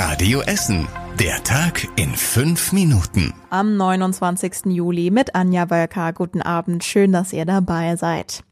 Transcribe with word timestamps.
Radio 0.00 0.42
Essen. 0.42 0.86
Der 1.18 1.42
Tag 1.42 1.88
in 1.96 2.14
fünf 2.14 2.70
Minuten. 2.70 3.34
Am 3.50 3.76
29. 3.76 4.66
Juli 4.66 5.10
mit 5.10 5.34
Anja 5.34 5.70
Wölker. 5.70 6.12
Guten 6.12 6.40
Abend. 6.40 6.84
Schön, 6.84 7.10
dass 7.10 7.32
ihr 7.32 7.44
dabei 7.44 7.96
seid. 7.96 8.44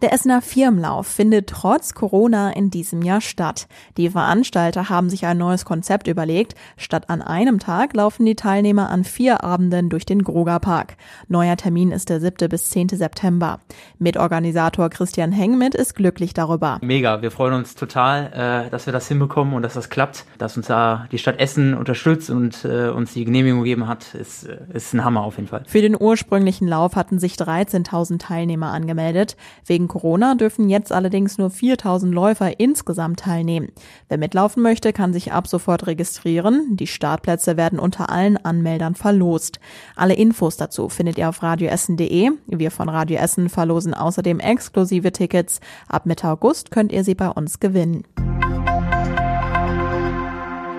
Der 0.00 0.12
Essener 0.12 0.42
Firmenlauf 0.42 1.08
findet 1.08 1.48
trotz 1.48 1.92
Corona 1.92 2.52
in 2.52 2.70
diesem 2.70 3.02
Jahr 3.02 3.20
statt. 3.20 3.66
Die 3.96 4.08
Veranstalter 4.08 4.88
haben 4.88 5.10
sich 5.10 5.26
ein 5.26 5.38
neues 5.38 5.64
Konzept 5.64 6.06
überlegt. 6.06 6.54
Statt 6.76 7.10
an 7.10 7.20
einem 7.20 7.58
Tag 7.58 7.94
laufen 7.94 8.24
die 8.24 8.36
Teilnehmer 8.36 8.90
an 8.90 9.02
vier 9.02 9.42
Abenden 9.42 9.90
durch 9.90 10.06
den 10.06 10.22
Groger 10.22 10.60
Park. 10.60 10.96
Neuer 11.26 11.56
Termin 11.56 11.90
ist 11.90 12.10
der 12.10 12.20
7. 12.20 12.48
bis 12.48 12.70
10. 12.70 12.90
September. 12.90 13.58
Mitorganisator 13.98 14.88
Christian 14.88 15.32
Hengmit 15.32 15.74
ist 15.74 15.96
glücklich 15.96 16.32
darüber. 16.32 16.78
Mega, 16.80 17.20
wir 17.20 17.32
freuen 17.32 17.54
uns 17.54 17.74
total, 17.74 18.66
äh, 18.66 18.70
dass 18.70 18.86
wir 18.86 18.92
das 18.92 19.08
hinbekommen 19.08 19.54
und 19.54 19.62
dass 19.62 19.74
das 19.74 19.88
klappt. 19.88 20.26
Dass 20.38 20.56
uns 20.56 20.68
da 20.68 21.08
die 21.10 21.18
Stadt 21.18 21.40
Essen 21.40 21.74
unterstützt 21.74 22.30
und 22.30 22.64
äh, 22.64 22.90
uns 22.90 23.14
die 23.14 23.24
Genehmigung 23.24 23.64
gegeben 23.64 23.88
hat, 23.88 24.14
ist, 24.14 24.44
ist 24.72 24.94
ein 24.94 25.04
Hammer 25.04 25.22
auf 25.22 25.38
jeden 25.38 25.48
Fall. 25.48 25.64
Für 25.66 25.82
den 25.82 26.00
ursprünglichen 26.00 26.68
Lauf 26.68 26.94
hatten 26.94 27.18
sich 27.18 27.34
13.000 27.34 28.20
Teilnehmer 28.20 28.70
angemeldet. 28.70 29.36
Wegen 29.66 29.87
Corona 29.88 30.34
dürfen 30.34 30.68
jetzt 30.68 30.92
allerdings 30.92 31.38
nur 31.38 31.50
4000 31.50 32.14
Läufer 32.14 32.60
insgesamt 32.60 33.20
teilnehmen. 33.20 33.70
Wer 34.08 34.18
mitlaufen 34.18 34.62
möchte, 34.62 34.92
kann 34.92 35.12
sich 35.12 35.32
ab 35.32 35.48
sofort 35.48 35.86
registrieren. 35.86 36.76
Die 36.76 36.86
Startplätze 36.86 37.56
werden 37.56 37.78
unter 37.78 38.10
allen 38.10 38.36
Anmeldern 38.36 38.94
verlost. 38.94 39.58
Alle 39.96 40.14
Infos 40.14 40.56
dazu 40.56 40.88
findet 40.88 41.18
ihr 41.18 41.28
auf 41.28 41.42
radioessen.de. 41.42 42.30
Wir 42.46 42.70
von 42.70 42.88
Radio 42.88 43.18
Essen 43.18 43.48
verlosen 43.48 43.94
außerdem 43.94 44.40
exklusive 44.40 45.12
Tickets. 45.12 45.60
Ab 45.88 46.06
Mitte 46.06 46.28
August 46.28 46.70
könnt 46.70 46.92
ihr 46.92 47.02
sie 47.02 47.14
bei 47.14 47.28
uns 47.28 47.58
gewinnen. 47.58 48.04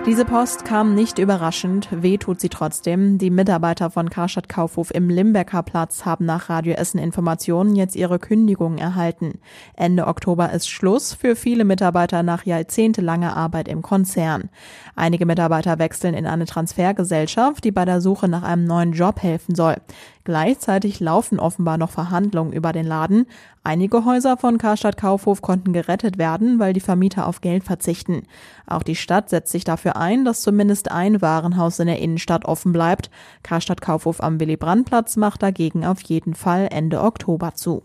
Diese 0.09 0.25
Post 0.25 0.65
kam 0.65 0.95
nicht 0.95 1.19
überraschend, 1.19 1.87
weh 1.91 2.17
tut 2.17 2.41
sie 2.41 2.49
trotzdem. 2.49 3.19
Die 3.19 3.29
Mitarbeiter 3.29 3.91
von 3.91 4.09
Karstadt 4.09 4.49
Kaufhof 4.49 4.89
im 4.89 5.07
Limbecker 5.07 5.61
Platz 5.61 6.03
haben 6.03 6.25
nach 6.25 6.49
Radio 6.49 6.73
Essen 6.73 6.97
Informationen 6.97 7.75
jetzt 7.75 7.95
ihre 7.95 8.17
Kündigung 8.17 8.79
erhalten. 8.79 9.39
Ende 9.75 10.07
Oktober 10.07 10.51
ist 10.51 10.67
Schluss 10.67 11.13
für 11.13 11.35
viele 11.35 11.63
Mitarbeiter 11.63 12.23
nach 12.23 12.43
jahrzehntelanger 12.43 13.37
Arbeit 13.37 13.67
im 13.67 13.83
Konzern. 13.83 14.49
Einige 14.95 15.27
Mitarbeiter 15.27 15.77
wechseln 15.77 16.15
in 16.15 16.25
eine 16.25 16.47
Transfergesellschaft, 16.47 17.63
die 17.63 17.71
bei 17.71 17.85
der 17.85 18.01
Suche 18.01 18.27
nach 18.27 18.41
einem 18.41 18.65
neuen 18.65 18.93
Job 18.93 19.21
helfen 19.21 19.53
soll. 19.53 19.75
Gleichzeitig 20.29 20.99
laufen 20.99 21.39
offenbar 21.39 21.79
noch 21.79 21.89
Verhandlungen 21.89 22.53
über 22.53 22.71
den 22.71 22.85
Laden. 22.85 23.25
Einige 23.63 24.05
Häuser 24.05 24.37
von 24.37 24.59
Karstadt 24.59 24.95
Kaufhof 24.95 25.41
konnten 25.41 25.73
gerettet 25.73 26.19
werden, 26.19 26.59
weil 26.59 26.71
die 26.71 26.81
Vermieter 26.81 27.25
auf 27.25 27.41
Geld 27.41 27.63
verzichten. 27.63 28.27
Auch 28.67 28.83
die 28.83 28.95
Stadt 28.95 29.31
setzt 29.31 29.51
sich 29.51 29.63
dafür 29.63 29.95
ein, 29.95 30.25
dass 30.25 30.41
zumindest 30.41 30.91
ein 30.91 31.23
Warenhaus 31.23 31.79
in 31.79 31.87
der 31.87 31.97
Innenstadt 31.97 32.45
offen 32.45 32.73
bleibt. 32.73 33.09
Karstadt 33.41 33.81
Kaufhof 33.81 34.21
am 34.21 34.39
Willy 34.39 34.55
Brandt 34.55 34.85
Platz 34.87 35.17
macht 35.17 35.41
dagegen 35.41 35.83
auf 35.83 35.99
jeden 36.01 36.35
Fall 36.35 36.67
Ende 36.69 37.01
Oktober 37.01 37.55
zu. 37.55 37.81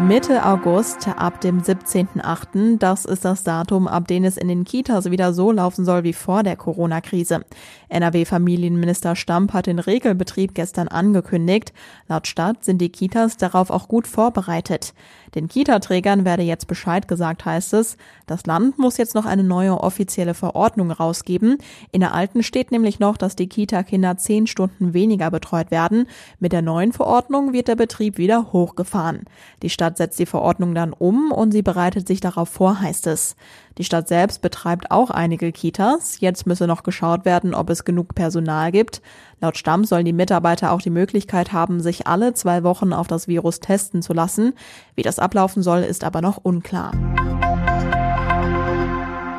Mitte 0.00 0.46
August 0.46 1.08
ab 1.08 1.42
dem 1.42 1.60
17.8. 1.60 2.78
Das 2.78 3.04
ist 3.04 3.26
das 3.26 3.44
Datum, 3.44 3.86
ab 3.86 4.08
dem 4.08 4.24
es 4.24 4.38
in 4.38 4.48
den 4.48 4.64
Kitas 4.64 5.10
wieder 5.10 5.34
so 5.34 5.52
laufen 5.52 5.84
soll 5.84 6.04
wie 6.04 6.14
vor 6.14 6.42
der 6.42 6.56
Corona-Krise. 6.56 7.44
NRW-Familienminister 7.90 9.16
Stamp 9.16 9.52
hat 9.52 9.66
den 9.66 9.78
Regelbetrieb 9.78 10.54
gestern 10.54 10.88
angekündigt. 10.88 11.72
Laut 12.08 12.26
Stadt 12.26 12.64
sind 12.64 12.78
die 12.78 12.90
Kitas 12.90 13.36
darauf 13.36 13.70
auch 13.70 13.88
gut 13.88 14.06
vorbereitet. 14.06 14.94
Den 15.34 15.48
Kita-Trägern 15.48 16.24
werde 16.24 16.42
jetzt 16.42 16.66
Bescheid 16.66 17.06
gesagt, 17.06 17.44
heißt 17.44 17.74
es. 17.74 17.96
Das 18.26 18.46
Land 18.46 18.78
muss 18.78 18.96
jetzt 18.96 19.14
noch 19.14 19.26
eine 19.26 19.44
neue 19.44 19.78
offizielle 19.78 20.34
Verordnung 20.34 20.90
rausgeben. 20.90 21.58
In 21.92 22.00
der 22.00 22.14
alten 22.14 22.42
steht 22.42 22.72
nämlich 22.72 22.98
noch, 22.98 23.16
dass 23.16 23.36
die 23.36 23.48
Kita-Kinder 23.48 24.16
zehn 24.16 24.46
Stunden 24.46 24.94
weniger 24.94 25.30
betreut 25.30 25.70
werden. 25.70 26.06
Mit 26.38 26.52
der 26.52 26.62
neuen 26.62 26.92
Verordnung 26.92 27.52
wird 27.52 27.68
der 27.68 27.76
Betrieb 27.76 28.18
wieder 28.18 28.52
hochgefahren. 28.52 29.24
Die 29.62 29.70
Stadt 29.70 29.96
setzt 29.98 30.18
die 30.18 30.26
Verordnung 30.26 30.74
dann 30.74 30.92
um 30.92 31.32
und 31.32 31.52
sie 31.52 31.62
bereitet 31.62 32.08
sich 32.08 32.20
darauf 32.20 32.48
vor, 32.48 32.80
heißt 32.80 33.06
es. 33.06 33.36
Die 33.80 33.84
Stadt 33.84 34.08
selbst 34.08 34.42
betreibt 34.42 34.90
auch 34.90 35.10
einige 35.10 35.52
Kitas. 35.52 36.20
Jetzt 36.20 36.46
müsse 36.46 36.66
noch 36.66 36.82
geschaut 36.82 37.24
werden, 37.24 37.54
ob 37.54 37.70
es 37.70 37.86
genug 37.86 38.14
Personal 38.14 38.72
gibt. 38.72 39.00
Laut 39.40 39.56
Stamm 39.56 39.86
sollen 39.86 40.04
die 40.04 40.12
Mitarbeiter 40.12 40.72
auch 40.72 40.82
die 40.82 40.90
Möglichkeit 40.90 41.54
haben, 41.54 41.80
sich 41.80 42.06
alle 42.06 42.34
zwei 42.34 42.62
Wochen 42.62 42.92
auf 42.92 43.06
das 43.06 43.26
Virus 43.26 43.60
testen 43.60 44.02
zu 44.02 44.12
lassen. 44.12 44.52
Wie 44.96 45.02
das 45.02 45.18
ablaufen 45.18 45.62
soll, 45.62 45.80
ist 45.80 46.04
aber 46.04 46.20
noch 46.20 46.36
unklar. 46.36 46.92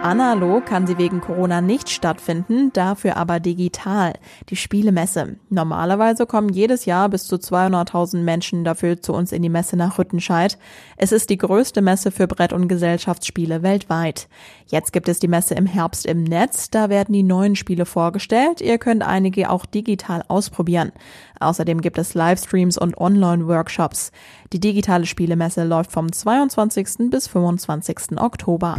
Analog 0.04 0.66
kann 0.66 0.88
sie 0.88 0.98
wegen 0.98 1.22
Corona 1.22 1.62
nicht 1.62 1.88
stattfinden, 1.88 2.74
dafür 2.74 3.18
aber 3.18 3.40
digital. 3.40 4.14
Die 4.50 4.56
Spielemesse. 4.56 5.36
Normalerweise 5.50 6.26
kommen 6.26 6.50
jedes 6.50 6.86
Jahr 6.86 7.08
bis 7.08 7.28
zu 7.28 7.36
200.000 7.36 8.18
Menschen 8.24 8.64
dafür 8.64 9.00
zu 9.00 9.14
uns 9.14 9.32
in 9.32 9.44
die 9.44 9.50
Messe 9.50 9.78
nach 9.78 10.00
Rüttenscheid. 10.00 10.58
Es 10.98 11.12
ist 11.12 11.30
die 11.30 11.38
größte 11.38 11.84
Messe 11.84 12.10
für 12.10 12.26
Brett- 12.26 12.52
und 12.52 12.68
Gesellschaftsspiele 12.68 13.62
weltweit. 13.62 14.28
Jetzt 14.66 14.92
gibt 14.92 15.08
es 15.08 15.20
die 15.20 15.28
Messe 15.28 15.54
im 15.54 15.68
Herbst 15.68 16.08
im 16.08 16.24
Netz. 16.24 16.72
Da 16.72 16.90
werden 16.90 17.14
die 17.14 17.22
neuen 17.22 17.56
Spiele 17.56 17.86
vorgestellt. 17.86 18.60
Ihr 18.60 18.80
könnt 18.80 19.04
einige 19.04 19.52
auch 19.52 19.68
digital 19.68 20.24
ausprobieren. 20.28 20.94
Außerdem 21.40 21.80
gibt 21.80 22.00
es 22.00 22.16
Livestreams 22.16 22.80
und 22.80 22.98
Online-Workshops. 22.98 24.12
Die 24.52 24.60
digitale 24.60 25.06
Spielemesse 25.06 25.64
läuft 25.64 25.92
vom 25.92 26.12
22. 26.12 27.12
bis 27.12 27.28
25. 27.28 28.18
Oktober. 28.18 28.78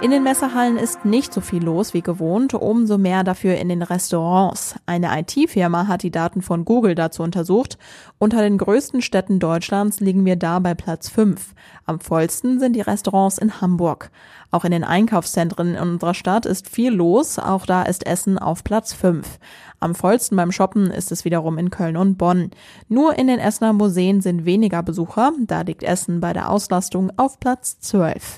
In 0.00 0.12
den 0.12 0.22
Messehallen 0.22 0.76
ist 0.76 1.04
nicht 1.04 1.34
so 1.34 1.40
viel 1.40 1.64
los 1.64 1.92
wie 1.92 2.02
gewohnt, 2.02 2.54
umso 2.54 2.98
mehr 2.98 3.24
dafür 3.24 3.56
in 3.56 3.68
den 3.68 3.82
Restaurants. 3.82 4.76
Eine 4.86 5.18
IT-Firma 5.18 5.88
hat 5.88 6.04
die 6.04 6.12
Daten 6.12 6.40
von 6.40 6.64
Google 6.64 6.94
dazu 6.94 7.24
untersucht. 7.24 7.78
Unter 8.18 8.40
den 8.42 8.58
größten 8.58 9.02
Städten 9.02 9.40
Deutschlands 9.40 9.98
liegen 9.98 10.24
wir 10.24 10.36
da 10.36 10.60
bei 10.60 10.74
Platz 10.74 11.08
5. 11.08 11.52
Am 11.84 11.98
vollsten 11.98 12.60
sind 12.60 12.76
die 12.76 12.80
Restaurants 12.80 13.38
in 13.38 13.60
Hamburg. 13.60 14.12
Auch 14.52 14.64
in 14.64 14.70
den 14.70 14.84
Einkaufszentren 14.84 15.74
in 15.74 15.80
unserer 15.80 16.14
Stadt 16.14 16.46
ist 16.46 16.68
viel 16.68 16.92
los, 16.92 17.40
auch 17.40 17.66
da 17.66 17.82
ist 17.82 18.06
Essen 18.06 18.38
auf 18.38 18.62
Platz 18.62 18.92
5. 18.92 19.40
Am 19.80 19.96
vollsten 19.96 20.36
beim 20.36 20.52
Shoppen 20.52 20.92
ist 20.92 21.10
es 21.10 21.24
wiederum 21.24 21.58
in 21.58 21.70
Köln 21.70 21.96
und 21.96 22.18
Bonn. 22.18 22.52
Nur 22.88 23.18
in 23.18 23.26
den 23.26 23.40
Essener 23.40 23.72
Museen 23.72 24.20
sind 24.20 24.44
weniger 24.44 24.84
Besucher, 24.84 25.32
da 25.40 25.62
liegt 25.62 25.82
Essen 25.82 26.20
bei 26.20 26.32
der 26.32 26.50
Auslastung 26.50 27.10
auf 27.16 27.40
Platz 27.40 27.80
12. 27.80 28.36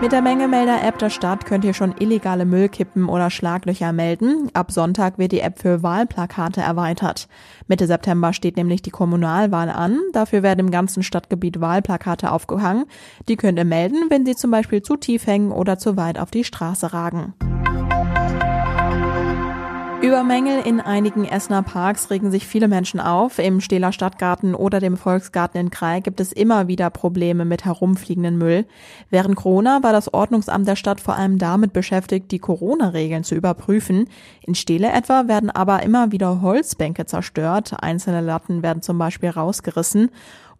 Mit 0.00 0.12
der 0.12 0.22
Mengemelder-App 0.22 0.98
der 0.98 1.10
Stadt 1.10 1.44
könnt 1.44 1.62
ihr 1.62 1.74
schon 1.74 1.94
illegale 1.98 2.46
Müllkippen 2.46 3.06
oder 3.06 3.28
Schlaglöcher 3.28 3.92
melden. 3.92 4.48
Ab 4.54 4.72
Sonntag 4.72 5.18
wird 5.18 5.32
die 5.32 5.40
App 5.40 5.58
für 5.58 5.82
Wahlplakate 5.82 6.62
erweitert. 6.62 7.28
Mitte 7.68 7.86
September 7.86 8.32
steht 8.32 8.56
nämlich 8.56 8.80
die 8.80 8.90
Kommunalwahl 8.90 9.68
an. 9.68 9.98
Dafür 10.14 10.42
werden 10.42 10.60
im 10.60 10.70
ganzen 10.70 11.02
Stadtgebiet 11.02 11.60
Wahlplakate 11.60 12.32
aufgehangen. 12.32 12.86
Die 13.28 13.36
könnt 13.36 13.58
ihr 13.58 13.66
melden, 13.66 14.06
wenn 14.08 14.24
sie 14.24 14.36
zum 14.36 14.50
Beispiel 14.50 14.80
zu 14.80 14.96
tief 14.96 15.26
hängen 15.26 15.52
oder 15.52 15.78
zu 15.78 15.98
weit 15.98 16.18
auf 16.18 16.30
die 16.30 16.44
Straße 16.44 16.94
ragen. 16.94 17.34
Über 20.02 20.24
Mängel 20.24 20.62
in 20.64 20.80
einigen 20.80 21.26
Essener 21.26 21.62
Parks 21.62 22.08
regen 22.08 22.30
sich 22.30 22.46
viele 22.46 22.68
Menschen 22.68 23.00
auf. 23.00 23.38
Im 23.38 23.60
Stähler 23.60 23.92
Stadtgarten 23.92 24.54
oder 24.54 24.80
dem 24.80 24.96
Volksgarten 24.96 25.60
in 25.60 25.68
Krei 25.68 26.00
gibt 26.00 26.20
es 26.20 26.32
immer 26.32 26.68
wieder 26.68 26.88
Probleme 26.88 27.44
mit 27.44 27.66
herumfliegenden 27.66 28.38
Müll. 28.38 28.64
Während 29.10 29.36
Corona 29.36 29.82
war 29.82 29.92
das 29.92 30.12
Ordnungsamt 30.14 30.66
der 30.66 30.76
Stadt 30.76 31.02
vor 31.02 31.16
allem 31.16 31.36
damit 31.36 31.74
beschäftigt, 31.74 32.30
die 32.30 32.38
Corona-Regeln 32.38 33.24
zu 33.24 33.34
überprüfen. 33.34 34.08
In 34.40 34.54
Stähle 34.54 34.90
etwa 34.90 35.28
werden 35.28 35.50
aber 35.50 35.82
immer 35.82 36.12
wieder 36.12 36.40
Holzbänke 36.40 37.04
zerstört. 37.04 37.74
Einzelne 37.82 38.22
Latten 38.22 38.62
werden 38.62 38.80
zum 38.80 38.96
Beispiel 38.96 39.28
rausgerissen. 39.28 40.08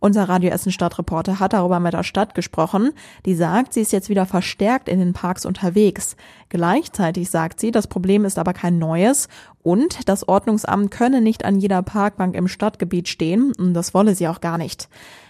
Unser 0.02 0.30
Radio 0.30 0.50
Essen 0.50 0.72
Stadtreporter 0.72 1.40
hat 1.40 1.52
darüber 1.52 1.78
mit 1.78 1.92
der 1.92 2.04
Stadt 2.04 2.34
gesprochen. 2.34 2.92
Die 3.26 3.34
sagt, 3.34 3.74
sie 3.74 3.82
ist 3.82 3.92
jetzt 3.92 4.08
wieder 4.08 4.24
verstärkt 4.24 4.88
in 4.88 4.98
den 4.98 5.12
Parks 5.12 5.44
unterwegs. 5.44 6.16
Gleichzeitig 6.48 7.28
sagt 7.28 7.60
sie, 7.60 7.70
das 7.70 7.86
Problem 7.86 8.24
ist 8.24 8.38
aber 8.38 8.54
kein 8.54 8.78
neues 8.78 9.28
und 9.62 10.08
das 10.08 10.26
Ordnungsamt 10.26 10.90
könne 10.90 11.20
nicht 11.20 11.44
an 11.44 11.60
jeder 11.60 11.82
Parkbank 11.82 12.34
im 12.34 12.48
Stadtgebiet 12.48 13.08
stehen 13.08 13.52
und 13.58 13.74
das 13.74 13.92
wolle 13.92 14.14
sie 14.14 14.26
auch 14.26 14.40
gar 14.40 14.56
nicht. 14.56 14.88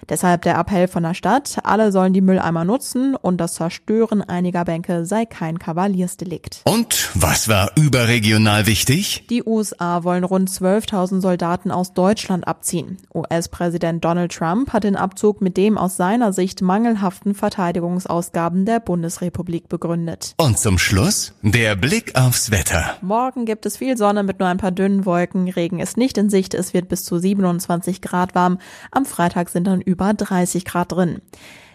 Deshalb 0.08 0.42
der 0.42 0.58
Appell 0.58 0.88
von 0.88 1.02
der 1.02 1.14
Stadt, 1.14 1.58
alle 1.62 1.92
sollen 1.92 2.12
die 2.12 2.20
Mülleimer 2.20 2.64
nutzen 2.64 3.14
und 3.14 3.38
das 3.38 3.54
Zerstören 3.54 4.22
einiger 4.22 4.64
Bänke 4.64 5.04
sei 5.04 5.24
kein 5.26 5.58
Kavaliersdelikt. 5.58 6.62
Und 6.64 7.10
was 7.14 7.48
war 7.48 7.70
überregional 7.76 8.66
wichtig? 8.66 9.26
Die 9.30 9.44
USA 9.44 10.02
wollen 10.02 10.24
rund 10.24 10.48
12.000 10.48 11.20
Soldaten 11.20 11.70
aus 11.70 11.92
Deutschland 11.92 12.48
abziehen. 12.48 12.96
US-Präsident 13.14 14.04
Donald 14.04 14.32
Trump 14.60 14.74
hat 14.74 14.84
den 14.84 14.96
Abzug 14.96 15.40
mit 15.40 15.56
dem 15.56 15.78
aus 15.78 15.96
seiner 15.96 16.34
Sicht 16.34 16.60
mangelhaften 16.60 17.34
Verteidigungsausgaben 17.34 18.66
der 18.66 18.78
Bundesrepublik 18.78 19.70
begründet. 19.70 20.34
Und 20.36 20.58
zum 20.58 20.76
Schluss 20.76 21.32
der 21.40 21.76
Blick 21.76 22.14
aufs 22.14 22.50
Wetter. 22.50 22.98
Morgen 23.00 23.46
gibt 23.46 23.64
es 23.64 23.78
viel 23.78 23.96
Sonne 23.96 24.22
mit 24.22 24.38
nur 24.38 24.50
ein 24.50 24.58
paar 24.58 24.70
dünnen 24.70 25.06
Wolken. 25.06 25.48
Regen 25.48 25.80
ist 25.80 25.96
nicht 25.96 26.18
in 26.18 26.28
Sicht. 26.28 26.52
Es 26.52 26.74
wird 26.74 26.90
bis 26.90 27.04
zu 27.04 27.18
27 27.18 28.02
Grad 28.02 28.34
warm. 28.34 28.58
Am 28.90 29.06
Freitag 29.06 29.48
sind 29.48 29.66
dann 29.66 29.80
über 29.80 30.12
30 30.12 30.66
Grad 30.66 30.92
drin. 30.92 31.22